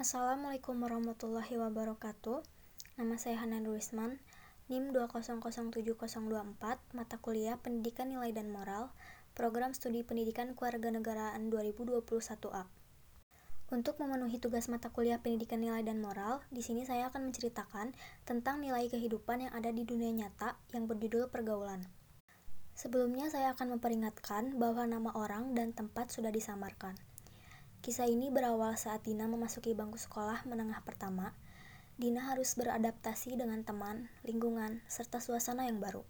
[0.00, 2.40] Assalamualaikum warahmatullahi wabarakatuh.
[2.96, 4.16] Nama saya Hanan Ruisman,
[4.72, 6.56] NIM 2007024,
[6.96, 8.96] mata kuliah Pendidikan Nilai dan Moral,
[9.36, 12.64] Program Studi Pendidikan Kewarganegaraan 2021A.
[13.68, 17.92] Untuk memenuhi tugas mata kuliah Pendidikan Nilai dan Moral, di sini saya akan menceritakan
[18.24, 21.84] tentang nilai kehidupan yang ada di dunia nyata yang berjudul pergaulan.
[22.72, 26.96] Sebelumnya saya akan memperingatkan bahwa nama orang dan tempat sudah disamarkan.
[27.80, 31.32] Kisah ini berawal saat Dina memasuki bangku sekolah menengah pertama.
[31.96, 36.04] Dina harus beradaptasi dengan teman, lingkungan, serta suasana yang baru.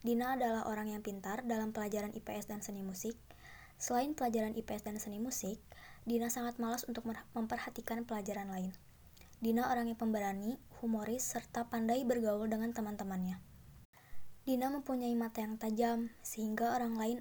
[0.00, 3.12] Dina adalah orang yang pintar dalam pelajaran IPS dan seni musik.
[3.76, 5.60] Selain pelajaran IPS dan seni musik,
[6.08, 7.04] Dina sangat malas untuk
[7.36, 8.72] memperhatikan pelajaran lain.
[9.36, 13.36] Dina orang yang pemberani, humoris, serta pandai bergaul dengan teman-temannya.
[14.48, 17.18] Dina mempunyai mata yang tajam, sehingga orang lain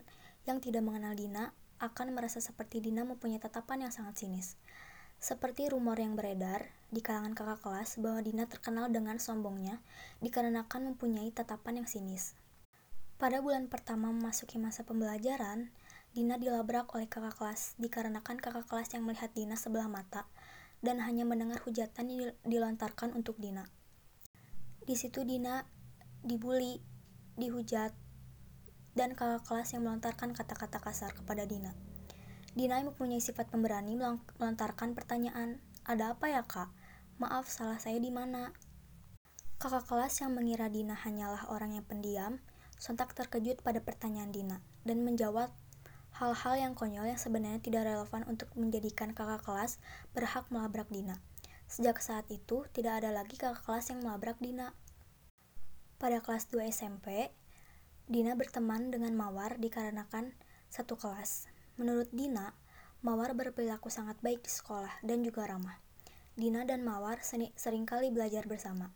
[0.48, 1.52] yang tidak mengenal Dina
[1.86, 4.58] akan merasa seperti Dina mempunyai tatapan yang sangat sinis.
[5.22, 9.80] Seperti rumor yang beredar di kalangan kakak kelas bahwa Dina terkenal dengan sombongnya
[10.22, 12.36] dikarenakan mempunyai tatapan yang sinis.
[13.16, 15.72] Pada bulan pertama memasuki masa pembelajaran,
[16.12, 20.28] Dina dilabrak oleh kakak kelas dikarenakan kakak kelas yang melihat Dina sebelah mata
[20.84, 23.66] dan hanya mendengar hujatan yang dilontarkan untuk Dina.
[24.86, 25.66] Di situ Dina
[26.22, 26.78] dibully,
[27.34, 27.92] dihujat,
[28.96, 31.76] dan kakak kelas yang melontarkan kata-kata kasar kepada Dina.
[32.56, 36.72] Dina yang mempunyai sifat pemberani melontarkan pertanyaan, ada apa ya kak?
[37.20, 38.56] Maaf, salah saya di mana?
[39.60, 42.40] Kakak kelas yang mengira Dina hanyalah orang yang pendiam,
[42.80, 44.58] sontak terkejut pada pertanyaan Dina
[44.88, 45.52] dan menjawab
[46.16, 49.84] hal-hal yang konyol yang sebenarnya tidak relevan untuk menjadikan kakak kelas
[50.16, 51.20] berhak melabrak Dina.
[51.68, 54.72] Sejak saat itu, tidak ada lagi kakak kelas yang melabrak Dina.
[56.00, 57.32] Pada kelas 2 SMP,
[58.06, 60.30] Dina berteman dengan Mawar dikarenakan
[60.70, 61.50] satu kelas.
[61.82, 62.54] Menurut Dina,
[63.02, 65.82] Mawar berperilaku sangat baik di sekolah dan juga ramah.
[66.38, 68.94] Dina dan Mawar sering kali belajar bersama.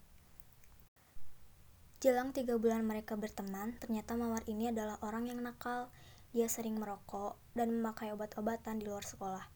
[2.05, 5.89] Jelang tiga bulan mereka berteman, ternyata Mawar ini adalah orang yang nakal.
[6.29, 9.49] Dia sering merokok dan memakai obat-obatan di luar sekolah.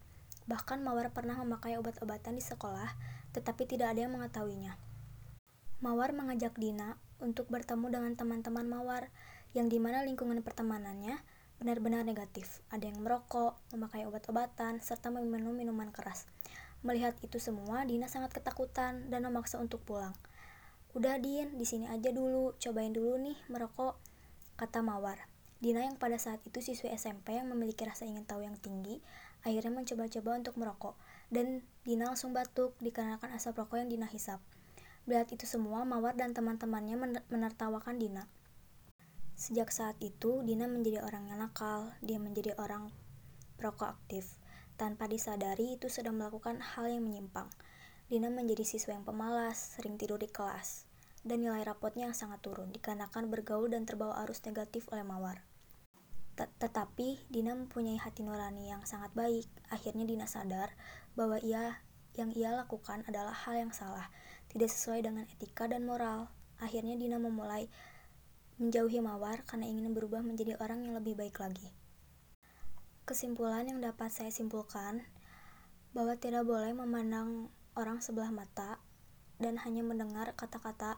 [0.50, 2.90] Bahkan Mawar pernah memakai obat-obatan di sekolah,
[3.38, 4.82] tetapi tidak ada yang mengetahuinya.
[5.86, 9.14] Mawar mengajak Dina untuk bertemu dengan teman-teman Mawar,
[9.54, 11.22] yang di mana lingkungan pertemanannya
[11.62, 12.60] benar-benar negatif.
[12.74, 16.28] Ada yang merokok, memakai obat-obatan, serta meminum minuman keras.
[16.84, 20.12] Melihat itu semua, Dina sangat ketakutan dan memaksa untuk pulang.
[20.92, 23.96] Udah Din, di sini aja dulu, cobain dulu nih merokok,
[24.60, 25.32] kata Mawar.
[25.64, 29.00] Dina yang pada saat itu siswi SMP yang memiliki rasa ingin tahu yang tinggi,
[29.48, 31.00] akhirnya mencoba-coba untuk merokok.
[31.32, 34.44] Dan Dina langsung batuk dikarenakan asap rokok yang Dina hisap.
[35.08, 38.28] Melihat itu semua, Mawar dan teman-temannya menertawakan Dina.
[39.34, 42.94] Sejak saat itu, Dina menjadi orang yang nakal, dia menjadi orang
[43.58, 44.38] perokok aktif.
[44.78, 47.50] Tanpa disadari, itu sudah melakukan hal yang menyimpang.
[48.10, 50.86] Dina menjadi siswa yang pemalas, sering tidur di kelas,
[51.26, 55.42] dan nilai rapotnya yang sangat turun dikarenakan bergaul dan terbawa arus negatif oleh Mawar.
[56.38, 59.46] Tetapi Dina mempunyai hati nurani yang sangat baik.
[59.70, 60.74] Akhirnya Dina sadar
[61.14, 61.78] bahwa ia
[62.14, 64.10] yang ia lakukan adalah hal yang salah,
[64.50, 66.30] tidak sesuai dengan etika dan moral.
[66.62, 67.70] Akhirnya Dina memulai
[68.62, 71.74] menjauhi mawar karena ingin berubah menjadi orang yang lebih baik lagi.
[73.04, 75.04] Kesimpulan yang dapat saya simpulkan
[75.92, 78.82] bahwa tidak boleh memandang orang sebelah mata
[79.42, 80.98] dan hanya mendengar kata-kata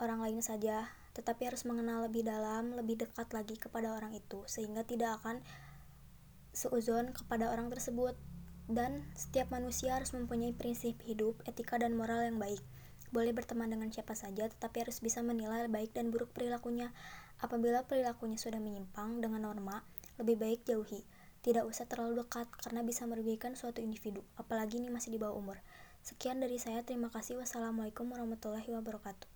[0.00, 4.82] orang lain saja, tetapi harus mengenal lebih dalam, lebih dekat lagi kepada orang itu sehingga
[4.82, 5.44] tidak akan
[6.52, 8.16] seuzon kepada orang tersebut
[8.70, 12.60] dan setiap manusia harus mempunyai prinsip hidup, etika dan moral yang baik.
[13.12, 16.90] Boleh berteman dengan siapa saja, tetapi harus bisa menilai baik dan buruk perilakunya.
[17.44, 19.84] Apabila perilakunya sudah menyimpang dengan norma,
[20.16, 21.04] lebih baik jauhi.
[21.42, 25.58] Tidak usah terlalu dekat karena bisa merugikan suatu individu, apalagi ini masih di bawah umur.
[26.02, 27.38] Sekian dari saya, terima kasih.
[27.38, 29.31] Wassalamualaikum warahmatullahi wabarakatuh.